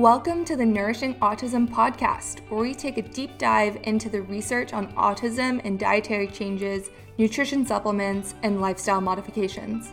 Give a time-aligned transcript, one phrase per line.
[0.00, 4.72] Welcome to the Nourishing Autism podcast, where we take a deep dive into the research
[4.72, 6.88] on autism and dietary changes,
[7.18, 9.92] nutrition supplements, and lifestyle modifications.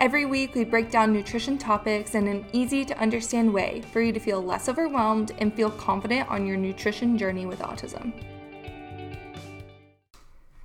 [0.00, 4.12] Every week, we break down nutrition topics in an easy to understand way for you
[4.12, 8.12] to feel less overwhelmed and feel confident on your nutrition journey with autism.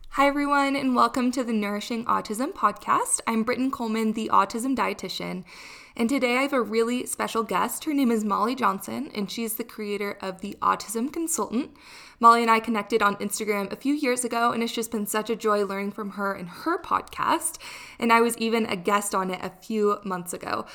[0.09, 3.19] Hi, everyone, and welcome to the Nourishing Autism podcast.
[3.27, 5.43] I'm Brittyn Coleman, the autism dietitian.
[6.01, 7.83] And today I have a really special guest.
[7.83, 11.77] Her name is Molly Johnson, and she's the creator of the Autism Consultant.
[12.19, 15.29] Molly and I connected on Instagram a few years ago, and it's just been such
[15.29, 17.59] a joy learning from her and her podcast.
[17.99, 20.65] And I was even a guest on it a few months ago.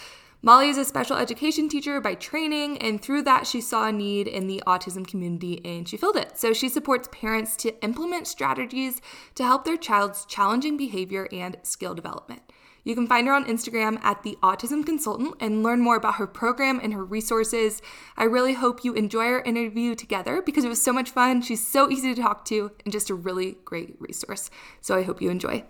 [0.42, 4.28] Molly is a special education teacher by training, and through that, she saw a need
[4.28, 6.38] in the autism community and she filled it.
[6.38, 9.00] So she supports parents to implement strategies
[9.34, 12.42] to help their child's challenging behavior and skill development.
[12.86, 16.26] You can find her on Instagram at the Autism Consultant and learn more about her
[16.28, 17.82] program and her resources.
[18.16, 21.42] I really hope you enjoy our interview together because it was so much fun.
[21.42, 24.50] She's so easy to talk to and just a really great resource.
[24.80, 25.64] So I hope you enjoy.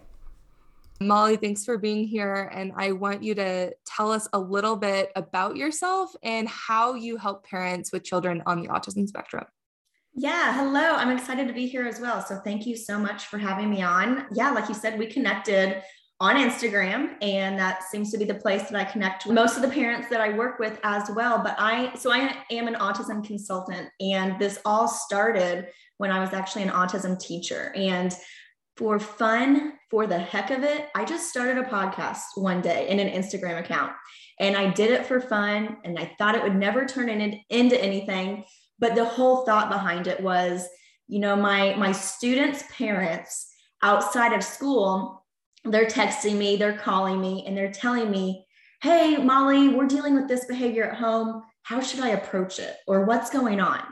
[1.01, 2.51] Molly, thanks for being here.
[2.53, 7.17] And I want you to tell us a little bit about yourself and how you
[7.17, 9.47] help parents with children on the autism spectrum.
[10.13, 10.97] Yeah, hello.
[10.97, 12.23] I'm excited to be here as well.
[12.23, 14.27] So thank you so much for having me on.
[14.35, 15.83] Yeah, like you said, we connected
[16.19, 19.63] on Instagram, and that seems to be the place that I connect with most of
[19.63, 21.43] the parents that I work with as well.
[21.43, 26.33] But I, so I am an autism consultant, and this all started when I was
[26.33, 27.73] actually an autism teacher.
[27.77, 28.15] And
[28.77, 32.99] for fun, for the heck of it, I just started a podcast one day in
[32.99, 33.93] an Instagram account.
[34.41, 37.83] And I did it for fun, and I thought it would never turn in, into
[37.83, 38.45] anything.
[38.79, 40.67] But the whole thought behind it was,
[41.09, 43.49] you know, my my students' parents
[43.83, 45.26] outside of school
[45.67, 48.47] they're texting me, they're calling me, and they're telling me,
[48.83, 51.43] Hey, Molly, we're dealing with this behavior at home.
[51.63, 52.77] How should I approach it?
[52.87, 53.83] Or what's going on?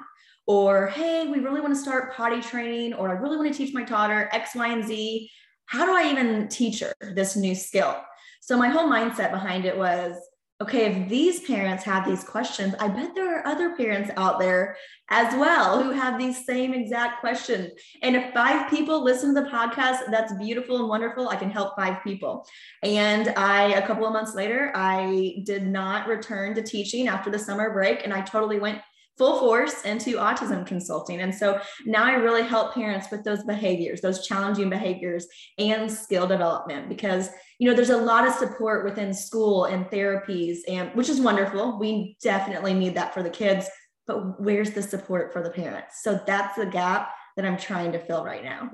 [0.46, 3.74] Or, Hey, we really want to start potty training, or I really want to teach
[3.74, 5.30] my daughter X, Y, and Z.
[5.66, 7.96] How do I even teach her this new skill?
[8.40, 10.16] So, my whole mindset behind it was
[10.64, 14.78] okay, if these parents have these questions, I bet there are other parents out there
[15.10, 17.72] as well who have these same exact questions.
[18.00, 21.28] And if five people listen to the podcast, that's beautiful and wonderful.
[21.28, 22.46] I can help five people.
[22.82, 27.38] And I, a couple of months later, I did not return to teaching after the
[27.38, 28.80] summer break, and I totally went
[29.16, 31.20] full force into autism consulting.
[31.20, 35.26] And so now I really help parents with those behaviors, those challenging behaviors
[35.58, 40.58] and skill development because you know there's a lot of support within school and therapies
[40.68, 41.78] and which is wonderful.
[41.78, 43.68] We definitely need that for the kids,
[44.06, 46.02] but where's the support for the parents?
[46.02, 48.70] So that's the gap that I'm trying to fill right now.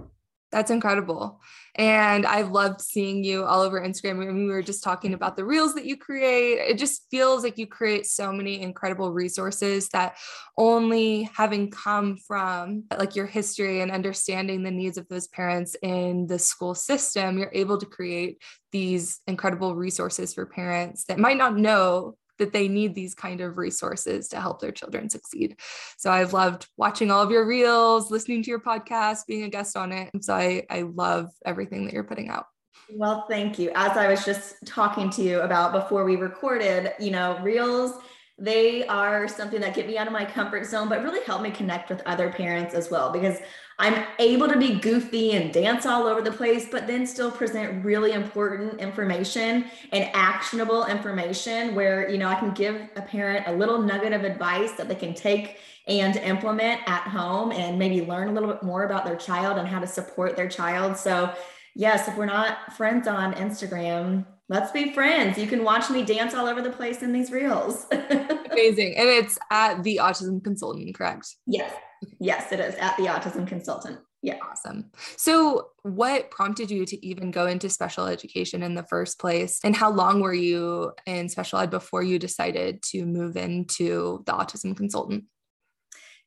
[0.53, 1.41] That's incredible.
[1.77, 4.19] And I've loved seeing you all over Instagram.
[4.19, 6.59] We were just talking about the reels that you create.
[6.59, 10.17] It just feels like you create so many incredible resources that
[10.59, 16.27] only having come from like your history and understanding the needs of those parents in
[16.27, 21.57] the school system, you're able to create these incredible resources for parents that might not
[21.57, 25.57] know that they need these kind of resources to help their children succeed.
[25.97, 29.77] So I've loved watching all of your reels, listening to your podcast, being a guest
[29.77, 30.11] on it.
[30.13, 32.47] And so I, I love everything that you're putting out.
[32.93, 33.71] Well, thank you.
[33.75, 37.95] As I was just talking to you about before we recorded, you know, reels
[38.41, 41.51] they are something that get me out of my comfort zone, but really help me
[41.51, 43.37] connect with other parents as well because
[43.81, 47.83] I'm able to be goofy and dance all over the place, but then still present
[47.83, 53.53] really important information and actionable information where, you know, I can give a parent a
[53.53, 58.29] little nugget of advice that they can take and implement at home and maybe learn
[58.29, 60.99] a little bit more about their child and how to support their child.
[60.99, 61.33] So,
[61.75, 65.39] yes, if we're not friends on Instagram, let's be friends.
[65.39, 67.87] You can watch me dance all over the place in these reels.
[67.93, 68.97] Amazing.
[68.99, 71.37] And it's at the autism consultant, correct?
[71.47, 71.73] Yes.
[72.19, 74.01] Yes, it is at the autism consultant.
[74.23, 74.37] Yeah.
[74.43, 74.91] Awesome.
[75.17, 79.61] So, what prompted you to even go into special education in the first place?
[79.65, 84.33] And how long were you in special ed before you decided to move into the
[84.33, 85.25] autism consultant?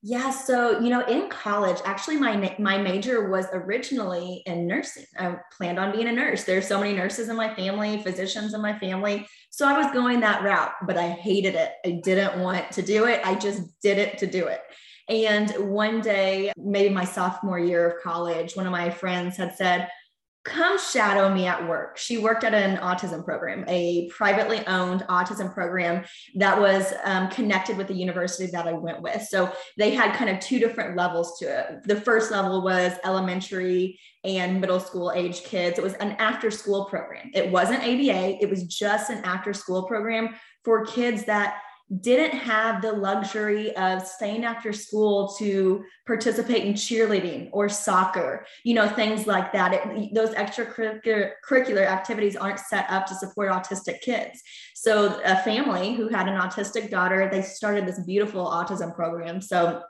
[0.05, 5.05] Yeah, so you know, in college, actually, my my major was originally in nursing.
[5.17, 6.43] I planned on being a nurse.
[6.43, 10.19] There's so many nurses in my family, physicians in my family, so I was going
[10.19, 10.73] that route.
[10.85, 11.71] But I hated it.
[11.85, 13.21] I didn't want to do it.
[13.23, 14.59] I just did it to do it.
[15.07, 19.87] And one day, maybe my sophomore year of college, one of my friends had said,
[20.43, 21.97] come shadow me at work.
[21.97, 26.03] She worked at an autism program, a privately owned autism program
[26.35, 29.21] that was um, connected with the university that I went with.
[29.23, 31.83] So they had kind of two different levels to it.
[31.85, 35.77] The first level was elementary and middle school age kids.
[35.77, 37.31] It was an after school program.
[37.33, 41.61] It wasn't ABA, it was just an after school program for kids that
[42.01, 48.73] didn't have the luxury of staying after school to participate in cheerleading or soccer, you
[48.73, 49.73] know, things like that.
[49.73, 54.41] It, those extracurricular activities aren't set up to support autistic kids.
[54.75, 59.41] So, a family who had an autistic daughter, they started this beautiful autism program.
[59.41, 59.83] So,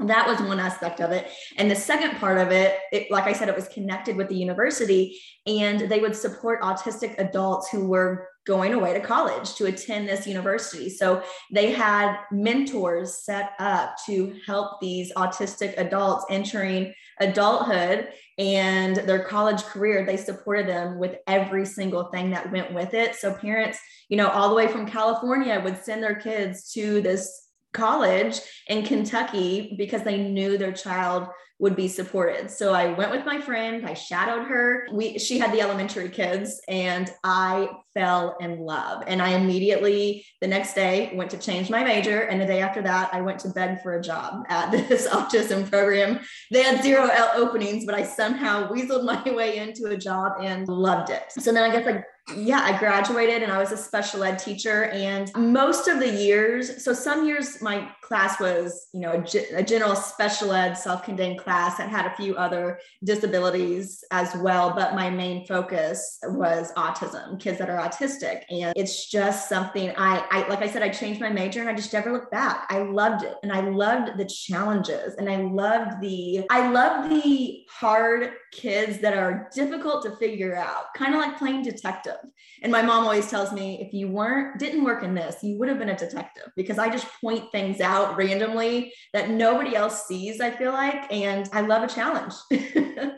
[0.00, 3.32] that was one aspect of it and the second part of it, it, like i
[3.32, 8.28] said it was connected with the university and they would support autistic adults who were
[8.48, 10.88] going away to college to attend this university.
[10.88, 11.22] So
[11.52, 18.08] they had mentors set up to help these autistic adults entering adulthood
[18.38, 20.06] and their college career.
[20.06, 23.16] They supported them with every single thing that went with it.
[23.16, 23.78] So parents,
[24.08, 28.82] you know, all the way from California would send their kids to this college in
[28.82, 31.28] Kentucky because they knew their child
[31.58, 32.50] would be supported.
[32.50, 34.86] So I went with my friend, I shadowed her.
[34.92, 39.02] We she had the elementary kids and I fell in love.
[39.06, 42.80] And I immediately the next day went to change my major and the day after
[42.82, 46.20] that I went to beg for a job at this autism program.
[46.52, 51.10] They had zero openings, but I somehow weaseled my way into a job and loved
[51.10, 51.24] it.
[51.30, 52.04] So then I guess like
[52.36, 54.84] yeah, I graduated and I was a special ed teacher.
[54.86, 59.94] And most of the years, so some years my class was, you know, a, general
[59.94, 64.74] special ed self contained class that had a few other disabilities as well.
[64.74, 68.42] But my main focus was autism, kids that are autistic.
[68.50, 71.74] And it's just something I, I, like I said, I changed my major and I
[71.74, 72.66] just never looked back.
[72.70, 73.34] I loved it.
[73.42, 79.16] And I loved the challenges and I loved the, I loved the hard kids that
[79.16, 82.17] are difficult to figure out, kind of like playing detective.
[82.62, 85.68] And my mom always tells me if you weren't, didn't work in this, you would
[85.68, 90.40] have been a detective because I just point things out randomly that nobody else sees,
[90.40, 91.10] I feel like.
[91.12, 92.34] And I love a challenge.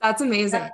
[0.00, 0.68] That's amazing.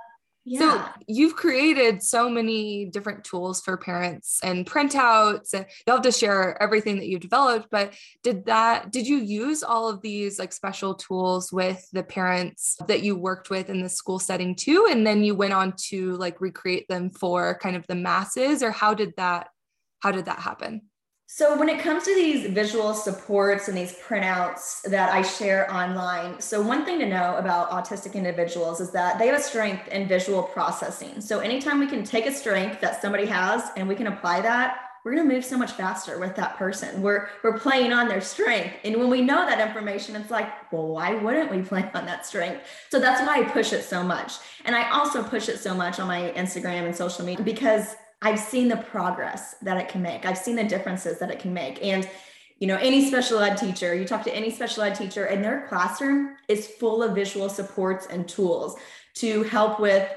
[0.49, 0.87] Yeah.
[0.87, 6.13] So you've created so many different tools for parents and printouts and you'll have to
[6.13, 7.69] share everything that you've developed.
[7.71, 7.93] But
[8.23, 13.03] did that, did you use all of these like special tools with the parents that
[13.03, 14.89] you worked with in the school setting too?
[14.91, 18.71] And then you went on to like recreate them for kind of the masses or
[18.71, 19.49] how did that,
[20.01, 20.83] how did that happen?
[21.31, 26.41] So, when it comes to these visual supports and these printouts that I share online,
[26.41, 30.09] so one thing to know about autistic individuals is that they have a strength in
[30.09, 31.21] visual processing.
[31.21, 34.79] So, anytime we can take a strength that somebody has and we can apply that,
[35.05, 37.03] we're going to move so much faster with that person.
[37.03, 38.77] We're we're playing on their strength.
[38.83, 42.25] And when we know that information, it's like, well, why wouldn't we play on that
[42.25, 42.63] strength?
[42.89, 44.33] So that's why I push it so much.
[44.65, 48.39] And I also push it so much on my Instagram and social media because I've
[48.39, 50.27] seen the progress that it can make.
[50.27, 51.83] I've seen the differences that it can make.
[51.83, 52.09] And
[52.59, 55.67] you know, any special ed teacher, you talk to any special ed teacher, and their
[55.69, 58.77] classroom is full of visual supports and tools
[59.15, 60.11] to help with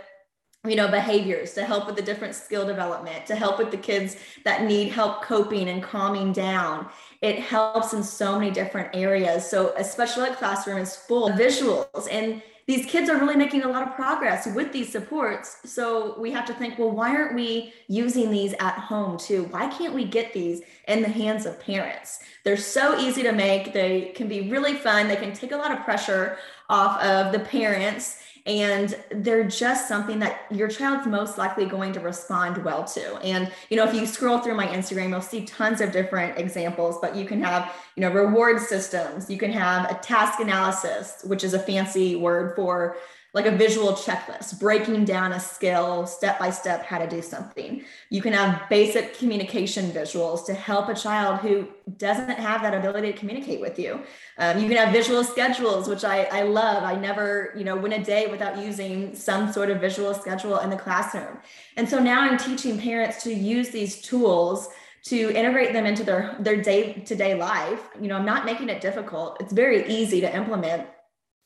[0.68, 4.16] you know behaviors to help with the different skill development to help with the kids
[4.46, 6.88] that need help coping and calming down
[7.22, 11.34] it helps in so many different areas so a special ed classroom is full of
[11.34, 15.58] visuals and these kids are really making a lot of progress with these supports.
[15.66, 19.44] So we have to think, well, why aren't we using these at home too?
[19.46, 22.20] Why can't we get these in the hands of parents?
[22.44, 23.74] They're so easy to make.
[23.74, 25.08] They can be really fun.
[25.08, 26.38] They can take a lot of pressure
[26.70, 32.00] off of the parents and they're just something that your child's most likely going to
[32.00, 33.18] respond well to.
[33.18, 36.98] And you know if you scroll through my instagram you'll see tons of different examples
[37.02, 39.30] but you can have you know reward systems.
[39.30, 42.98] You can have a task analysis which is a fancy word for
[43.34, 47.84] like a visual checklist, breaking down a skill step by step how to do something.
[48.10, 53.14] You can have basic communication visuals to help a child who doesn't have that ability
[53.14, 54.02] to communicate with you.
[54.38, 56.84] Um, you can have visual schedules, which I, I love.
[56.84, 60.70] I never, you know, win a day without using some sort of visual schedule in
[60.70, 61.38] the classroom.
[61.78, 64.68] And so now I'm teaching parents to use these tools
[65.04, 67.88] to integrate them into their their day to day life.
[68.00, 69.38] You know, I'm not making it difficult.
[69.40, 70.88] It's very easy to implement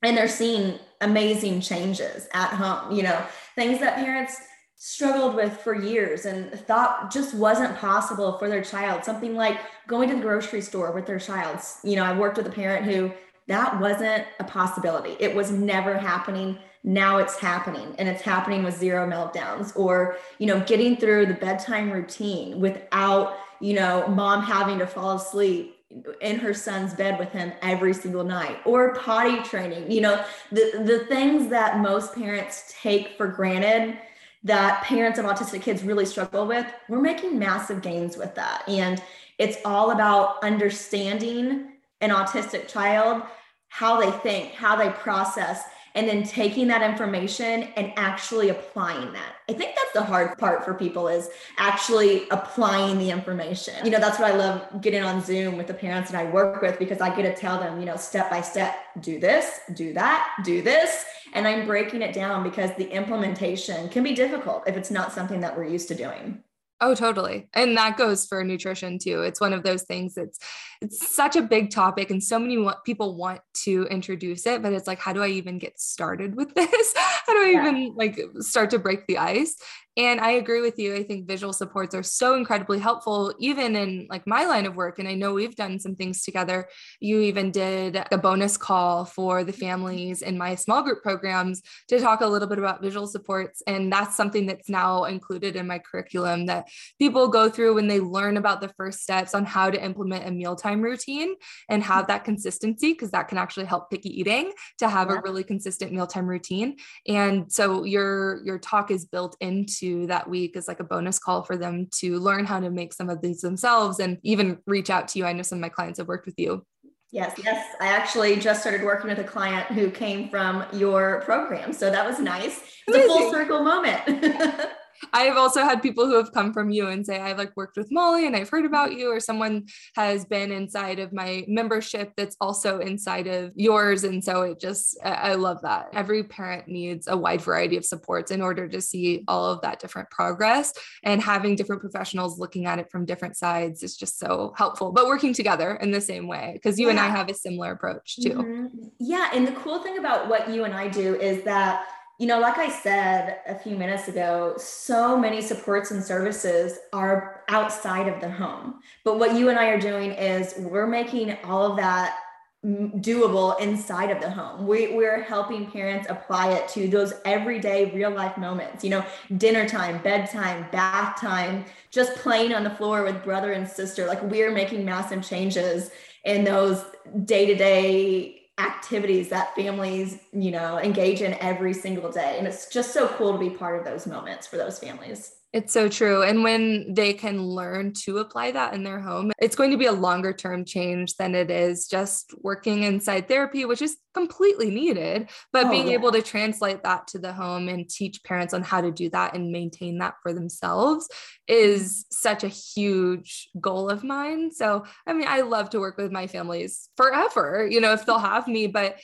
[0.06, 3.25] and they're seeing amazing changes at home you know
[3.56, 4.38] things that parents
[4.78, 9.04] struggled with for years and thought just wasn't possible for their child.
[9.04, 11.60] Something like going to the grocery store with their child.
[11.84, 13.12] You know i worked with a parent who
[13.48, 15.16] that wasn't a possibility.
[15.20, 16.58] It was never happening.
[16.84, 21.34] Now it's happening and it's happening with zero meltdowns or you know getting through the
[21.34, 25.75] bedtime routine without you know mom having to fall asleep
[26.22, 30.84] in her son's bed with him every single night or potty training you know the
[30.84, 33.98] the things that most parents take for granted
[34.46, 38.63] that parents of autistic kids really struggle with we're making massive gains with that.
[38.70, 39.01] And
[39.38, 43.24] it's all about understanding an autistic child
[43.68, 45.63] how they think how they process
[45.96, 49.36] and then taking that information and actually applying that.
[49.50, 53.74] I think that's the hard part for people is actually applying the information.
[53.84, 56.62] You know, that's what I love getting on Zoom with the parents that I work
[56.62, 59.94] with because I get to tell them, you know, step by step, do this, do
[59.94, 61.06] that, do this.
[61.34, 65.40] And I'm breaking it down because the implementation can be difficult if it's not something
[65.42, 66.44] that we're used to doing.
[66.82, 67.48] Oh, totally.
[67.53, 69.22] And that goes for nutrition too.
[69.22, 70.38] It's one of those things that's
[70.82, 74.86] it's such a big topic and so many people want to introduce it, but it's
[74.86, 76.94] like how do I even get started with this?
[76.96, 77.67] how do I yeah.
[77.67, 79.55] even like start to break the ice?
[79.98, 80.94] And I agree with you.
[80.94, 85.00] I think visual supports are so incredibly helpful, even in like my line of work.
[85.00, 86.68] And I know we've done some things together.
[87.00, 89.62] You even did a bonus call for the mm-hmm.
[89.62, 93.62] families in my small group programs to talk a little bit about visual supports.
[93.68, 96.68] And that's something that's now included in my curriculum that
[97.00, 100.32] people go through when they learn about the first steps on how to implement a
[100.32, 101.36] mealtime routine
[101.70, 101.92] and mm-hmm.
[101.94, 105.18] have that consistency, because that can actually help picky eating to have yeah.
[105.18, 106.75] a really consistent mealtime routine.
[107.08, 111.20] And so your your talk is built into to that week as like a bonus
[111.20, 114.89] call for them to learn how to make some of these themselves and even reach
[114.89, 115.25] out to you.
[115.25, 116.65] I know some of my clients have worked with you.
[117.12, 117.75] Yes, yes.
[117.80, 121.72] I actually just started working with a client who came from your program.
[121.72, 122.62] So that was nice.
[122.88, 123.10] It's Amazing.
[123.10, 124.01] a full circle moment.
[125.14, 127.92] I've also had people who have come from you and say, I've like worked with
[127.92, 132.36] Molly and I've heard about you, or someone has been inside of my membership that's
[132.40, 134.04] also inside of yours.
[134.04, 135.90] And so it just, I love that.
[135.94, 139.80] Every parent needs a wide variety of supports in order to see all of that
[139.80, 140.74] different progress
[141.04, 145.08] and having different professionals looking at it from different sides is just so helpful, but
[145.08, 146.92] working together in the same way because you yeah.
[146.92, 148.30] and I have a similar approach too.
[148.30, 148.88] Mm-hmm.
[149.00, 149.30] Yeah.
[149.34, 152.57] And the cool thing about what you and I do is that you know, like
[152.57, 158.29] I said a few minutes ago, so many supports and services are outside of the
[158.29, 158.79] home.
[159.03, 162.17] But what you and I are doing is we're making all of that
[162.65, 164.65] doable inside of the home.
[164.65, 169.05] We, we're helping parents apply it to those everyday real life moments, you know,
[169.38, 174.07] dinner time, bedtime, bath time, just playing on the floor with brother and sister.
[174.07, 175.91] Like we're making massive changes
[176.24, 176.84] in those
[177.25, 182.38] day to day activities that families, you know, engage in every single day.
[182.38, 185.33] And it's just so cool to be part of those moments for those families.
[185.55, 186.21] It's so true.
[186.21, 189.85] And when they can learn to apply that in their home, it's going to be
[189.85, 195.29] a longer term change than it is just working inside therapy, which is completely needed.
[195.53, 195.93] But oh, being yeah.
[195.93, 199.33] able to translate that to the home and teach parents on how to do that
[199.33, 201.07] and maintain that for themselves
[201.47, 202.01] is mm-hmm.
[202.12, 204.51] such a huge goal of mine.
[204.51, 208.19] So, I mean, I love to work with my families forever, you know, if they'll
[208.19, 208.97] have me, but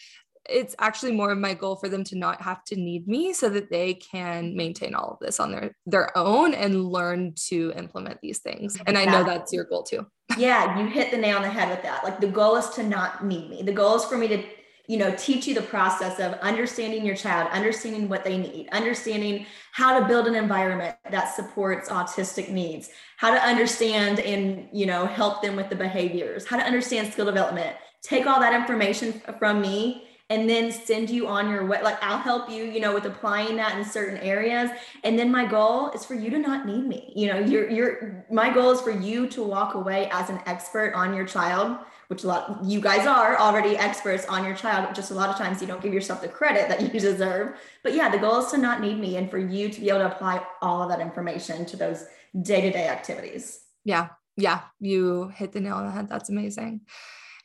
[0.51, 3.49] it's actually more of my goal for them to not have to need me so
[3.49, 8.19] that they can maintain all of this on their their own and learn to implement
[8.21, 8.77] these things.
[8.85, 10.05] And i know that's your goal too.
[10.37, 12.03] Yeah you hit the nail on the head with that.
[12.03, 13.63] Like the goal is to not need me.
[13.63, 14.43] The goal is for me to
[14.87, 19.45] you know teach you the process of understanding your child understanding what they need understanding
[19.71, 25.05] how to build an environment that supports autistic needs how to understand and you know
[25.05, 27.75] help them with the behaviors how to understand skill development.
[28.01, 31.81] Take all that information from me and then send you on your way.
[31.83, 34.71] Like I'll help you, you know, with applying that in certain areas.
[35.03, 37.11] And then my goal is for you to not need me.
[37.13, 40.93] You know, you're you're my goal is for you to walk away as an expert
[40.93, 44.95] on your child, which a lot you guys are already experts on your child.
[44.95, 47.57] Just a lot of times you don't give yourself the credit that you deserve.
[47.83, 49.99] But yeah, the goal is to not need me and for you to be able
[49.99, 52.05] to apply all of that information to those
[52.41, 53.59] day-to-day activities.
[53.83, 54.09] Yeah.
[54.37, 54.61] Yeah.
[54.79, 56.07] You hit the nail on the head.
[56.07, 56.81] That's amazing.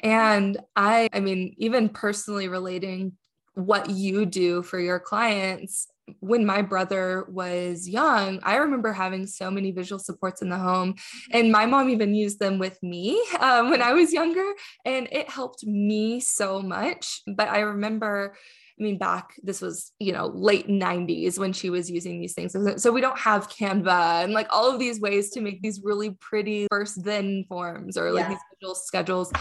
[0.01, 3.13] And I, I mean, even personally relating
[3.55, 5.89] what you do for your clients,
[6.21, 10.95] when my brother was young, I remember having so many visual supports in the home,
[11.33, 14.53] and my mom even used them with me um, when I was younger,
[14.85, 17.23] and it helped me so much.
[17.27, 18.37] But I remember
[18.79, 22.55] I mean, back this was, you know, late 90s when she was using these things.
[22.77, 26.11] So we don't have Canva and like all of these ways to make these really
[26.11, 28.29] pretty first then forms or like yeah.
[28.31, 29.33] these visual schedules.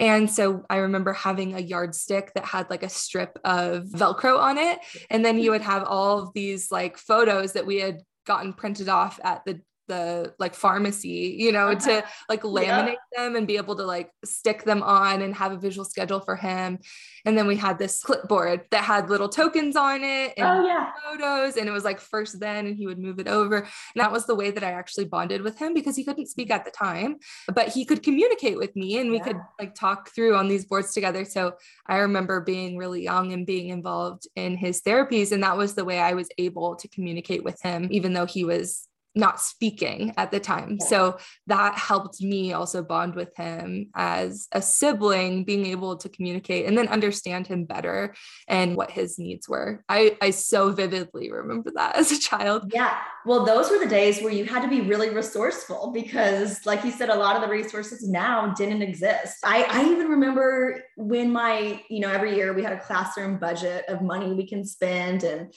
[0.00, 4.56] And so I remember having a yardstick that had like a strip of Velcro on
[4.56, 4.80] it.
[5.10, 5.50] And then you mm-hmm.
[5.52, 9.60] would have all of these like photos that we had gotten printed off at the
[9.90, 13.24] the like pharmacy, you know, to like laminate yeah.
[13.24, 16.36] them and be able to like stick them on and have a visual schedule for
[16.36, 16.78] him.
[17.26, 20.92] And then we had this clipboard that had little tokens on it and oh, yeah.
[21.04, 21.56] photos.
[21.56, 23.58] And it was like first then, and he would move it over.
[23.58, 26.52] And that was the way that I actually bonded with him because he couldn't speak
[26.52, 27.16] at the time,
[27.52, 29.24] but he could communicate with me and we yeah.
[29.24, 31.24] could like talk through on these boards together.
[31.24, 31.54] So
[31.86, 35.32] I remember being really young and being involved in his therapies.
[35.32, 38.44] And that was the way I was able to communicate with him, even though he
[38.44, 40.78] was not speaking at the time.
[40.80, 40.86] Yeah.
[40.86, 46.66] So that helped me also bond with him as a sibling, being able to communicate
[46.66, 48.14] and then understand him better
[48.46, 49.84] and what his needs were.
[49.88, 52.70] I, I so vividly remember that as a child.
[52.72, 52.98] Yeah.
[53.26, 56.90] Well, those were the days where you had to be really resourceful because, like you
[56.90, 59.38] said, a lot of the resources now didn't exist.
[59.44, 63.84] I, I even remember when my, you know, every year we had a classroom budget
[63.88, 65.52] of money we can spend and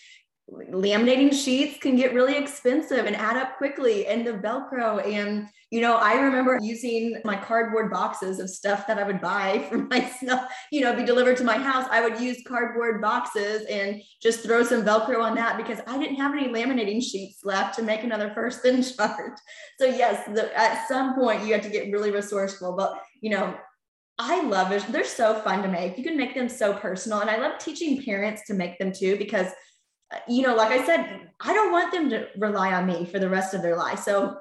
[0.72, 5.82] laminating sheets can get really expensive and add up quickly and the velcro and you
[5.82, 10.42] know i remember using my cardboard boxes of stuff that i would buy for myself
[10.72, 14.64] you know be delivered to my house i would use cardboard boxes and just throw
[14.64, 18.32] some velcro on that because i didn't have any laminating sheets left to make another
[18.34, 19.38] first in charge
[19.80, 23.56] so yes the, at some point you have to get really resourceful but you know
[24.20, 24.86] I love it.
[24.90, 25.98] They're so fun to make.
[25.98, 27.22] You can make them so personal.
[27.22, 29.48] And I love teaching parents to make them too, because
[30.27, 33.29] you know, like I said, I don't want them to rely on me for the
[33.29, 34.00] rest of their life.
[34.00, 34.38] So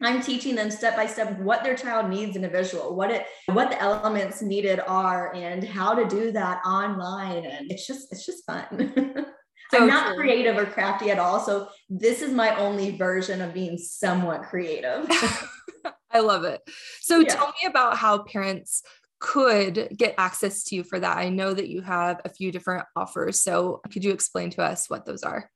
[0.00, 3.26] I'm teaching them step by step what their child needs in a visual, what it
[3.46, 7.44] what the elements needed are and how to do that online.
[7.44, 9.26] And it's just it's just fun.
[9.72, 10.16] So I'm not true.
[10.16, 11.40] creative or crafty at all.
[11.40, 15.08] So this is my only version of being somewhat creative.
[16.10, 16.60] I love it.
[17.00, 17.34] So yeah.
[17.34, 18.82] tell me about how parents
[19.22, 21.16] could get access to you for that.
[21.16, 23.40] I know that you have a few different offers.
[23.40, 25.48] So could you explain to us what those are?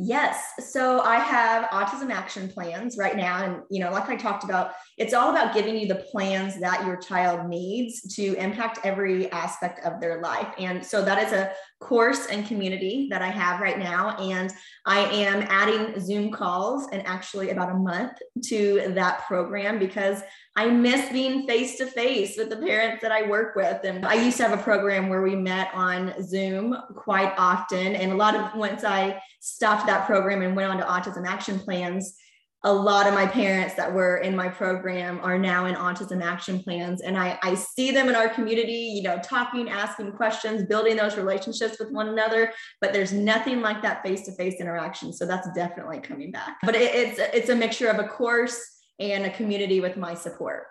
[0.00, 0.52] Yes.
[0.70, 3.44] So I have autism action plans right now.
[3.44, 6.86] And, you know, like I talked about, it's all about giving you the plans that
[6.86, 10.54] your child needs to impact every aspect of their life.
[10.56, 14.16] And so that is a course and community that I have right now.
[14.18, 14.52] And
[14.86, 18.12] I am adding Zoom calls and actually about a month
[18.46, 20.22] to that program because
[20.58, 23.84] I miss being face to face with the parents that I work with.
[23.84, 27.94] And I used to have a program where we met on Zoom quite often.
[27.94, 31.60] And a lot of once I stopped that program and went on to autism action
[31.60, 32.16] plans,
[32.64, 36.60] a lot of my parents that were in my program are now in autism action
[36.60, 40.96] plans and I, I see them in our community you know talking asking questions building
[40.96, 46.00] those relationships with one another but there's nothing like that face-to-face interaction so that's definitely
[46.00, 49.96] coming back but it, it's it's a mixture of a course and a community with
[49.96, 50.64] my support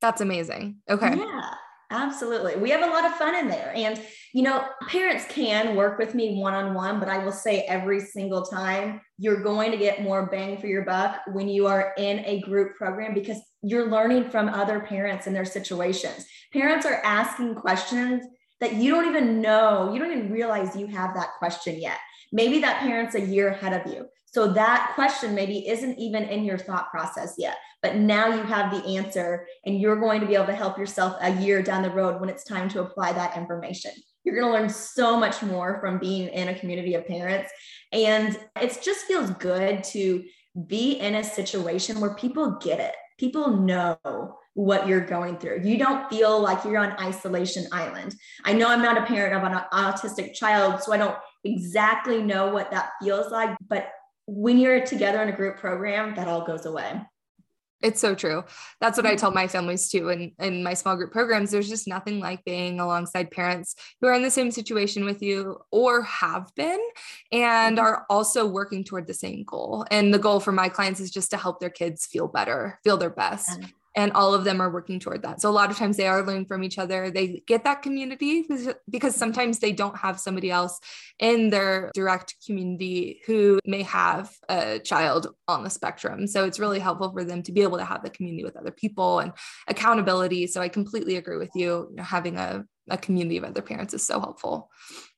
[0.00, 1.54] that's amazing okay yeah
[1.92, 2.56] Absolutely.
[2.56, 3.70] We have a lot of fun in there.
[3.76, 4.00] And,
[4.32, 8.00] you know, parents can work with me one on one, but I will say every
[8.00, 12.20] single time you're going to get more bang for your buck when you are in
[12.20, 16.24] a group program because you're learning from other parents and their situations.
[16.50, 18.24] Parents are asking questions
[18.60, 21.98] that you don't even know, you don't even realize you have that question yet.
[22.32, 24.06] Maybe that parent's a year ahead of you.
[24.32, 28.70] So that question maybe isn't even in your thought process yet, but now you have
[28.70, 31.90] the answer and you're going to be able to help yourself a year down the
[31.90, 33.92] road when it's time to apply that information.
[34.24, 37.50] You're going to learn so much more from being in a community of parents.
[37.92, 40.24] And it just feels good to
[40.66, 42.94] be in a situation where people get it.
[43.18, 43.98] People know
[44.54, 45.60] what you're going through.
[45.62, 48.14] You don't feel like you're on isolation island.
[48.44, 52.50] I know I'm not a parent of an autistic child, so I don't exactly know
[52.50, 53.90] what that feels like, but
[54.26, 57.00] when you're together in a group program, that all goes away.
[57.82, 58.44] It's so true.
[58.80, 60.08] That's what I tell my families too.
[60.10, 64.14] And in my small group programs, there's just nothing like being alongside parents who are
[64.14, 66.80] in the same situation with you or have been
[67.32, 67.84] and mm-hmm.
[67.84, 69.84] are also working toward the same goal.
[69.90, 72.96] And the goal for my clients is just to help their kids feel better, feel
[72.96, 73.58] their best
[73.94, 75.40] and all of them are working toward that.
[75.40, 77.10] So a lot of times they are learning from each other.
[77.10, 78.46] They get that community
[78.90, 80.80] because sometimes they don't have somebody else
[81.18, 86.26] in their direct community who may have a child on the spectrum.
[86.26, 88.70] So it's really helpful for them to be able to have the community with other
[88.70, 89.32] people and
[89.68, 90.46] accountability.
[90.46, 93.94] So i completely agree with you, you know, having a, a community of other parents
[93.94, 94.70] is so helpful.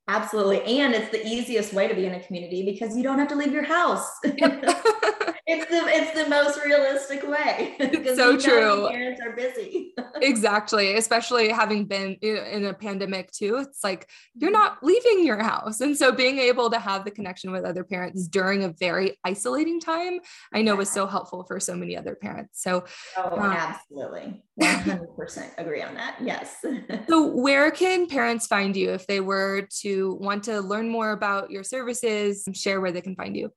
[0.06, 0.62] Absolutely.
[0.80, 3.36] And it's the easiest way to be in a community because you don't have to
[3.36, 4.06] leave your house.
[5.46, 7.76] it's the it's the most realistic way.
[8.14, 8.88] So true.
[8.88, 9.92] Parents are busy.
[10.22, 13.56] exactly, especially having been in a pandemic too.
[13.56, 17.50] It's like you're not leaving your house, and so being able to have the connection
[17.50, 20.20] with other parents during a very isolating time,
[20.52, 22.62] I know was so helpful for so many other parents.
[22.62, 22.84] So,
[23.16, 26.16] oh, um, absolutely, one hundred percent agree on that.
[26.20, 26.64] Yes.
[27.08, 31.50] so, where can parents find you if they were to want to learn more about
[31.50, 33.50] your services, share where they can find you.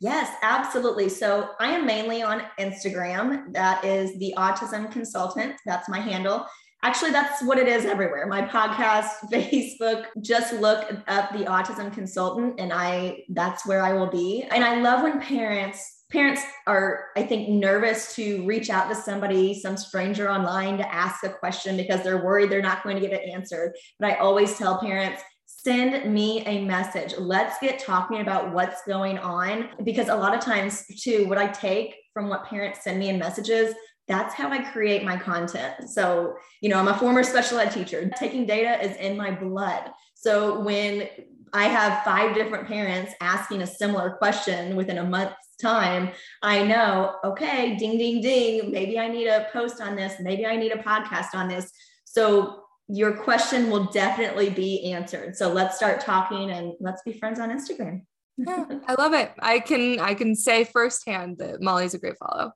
[0.00, 1.10] Yes, absolutely.
[1.10, 3.52] So I am mainly on Instagram.
[3.52, 5.56] That is the Autism Consultant.
[5.66, 6.46] That's my handle.
[6.82, 8.26] Actually, that's what it is everywhere.
[8.26, 14.10] My podcast, Facebook, just look up the Autism Consultant and I that's where I will
[14.10, 14.44] be.
[14.50, 19.54] And I love when parents parents are i think nervous to reach out to somebody
[19.54, 23.12] some stranger online to ask a question because they're worried they're not going to get
[23.12, 25.22] it answered but i always tell parents
[25.62, 27.14] send me a message.
[27.18, 31.48] Let's get talking about what's going on because a lot of times, too, what I
[31.48, 33.74] take from what parents send me in messages,
[34.08, 35.88] that's how I create my content.
[35.88, 38.10] So, you know, I'm a former special ed teacher.
[38.16, 39.90] Taking data is in my blood.
[40.14, 41.08] So when
[41.52, 46.10] I have five different parents asking a similar question within a month's time,
[46.42, 50.56] I know, okay, ding, ding, ding, maybe I need a post on this, maybe I
[50.56, 51.70] need a podcast on this.
[52.04, 55.36] So your question will definitely be answered.
[55.36, 58.02] So let's start talking and let's be friends on Instagram.
[58.36, 59.32] yeah, I love it.
[59.38, 62.52] I can I can say firsthand that Molly's a great follow.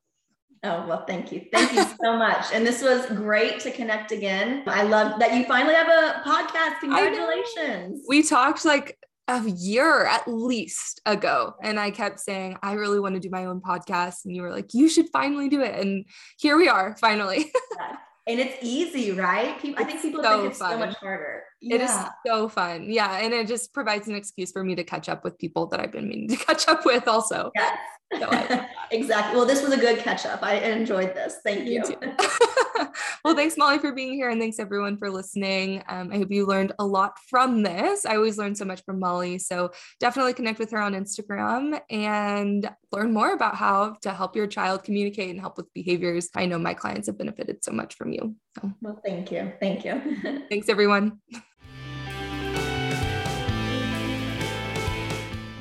[0.65, 1.45] Oh, well, thank you.
[1.53, 2.47] Thank you so much.
[2.55, 4.63] And this was great to connect again.
[4.67, 6.81] I love that you finally have a podcast.
[6.81, 8.03] Congratulations.
[8.09, 8.97] We talked like
[9.29, 11.55] a year at least ago.
[11.63, 14.25] And I kept saying, I really want to do my own podcast.
[14.25, 15.79] And you were like, you should finally do it.
[15.79, 16.07] And
[16.39, 17.53] here we are, finally.
[18.27, 19.61] and it's easy, right?
[19.61, 20.73] People, I think people so think it's fun.
[20.73, 21.45] so much harder.
[21.65, 21.77] Yeah.
[21.77, 21.91] It is
[22.27, 22.91] so fun.
[22.91, 23.19] Yeah.
[23.19, 25.93] And it just provides an excuse for me to catch up with people that I've
[25.93, 27.51] been meaning to catch up with also.
[27.55, 27.79] Yes.
[28.21, 28.29] So
[28.91, 29.37] exactly.
[29.37, 30.43] Well, this was a good catch up.
[30.43, 31.37] I enjoyed this.
[31.43, 31.83] Thank you.
[33.25, 34.31] well, thanks, Molly, for being here.
[34.31, 35.83] And thanks, everyone, for listening.
[35.89, 38.07] Um, I hope you learned a lot from this.
[38.07, 39.39] I always learn so much from Molly.
[39.39, 44.47] So definitely connect with her on Instagram and learn more about how to help your
[44.47, 46.29] child communicate and help with behaviors.
[46.35, 48.37] I know my clients have benefited so much from you.
[48.61, 48.73] So.
[48.81, 49.53] Well, thank you.
[49.61, 50.45] Thank you.
[50.49, 51.21] thanks, everyone.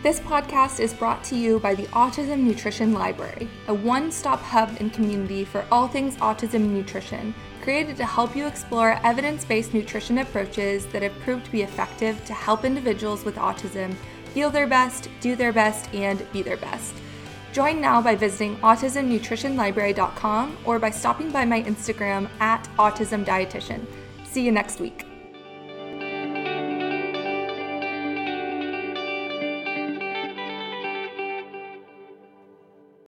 [0.03, 4.75] This podcast is brought to you by the Autism Nutrition Library, a one stop hub
[4.81, 10.17] and community for all things autism nutrition, created to help you explore evidence based nutrition
[10.17, 13.95] approaches that have proved to be effective to help individuals with autism
[14.33, 16.93] feel their best, do their best, and be their best.
[17.53, 23.85] Join now by visiting autismnutritionlibrary.com or by stopping by my Instagram at autismdietitian.
[24.25, 25.12] See you next week.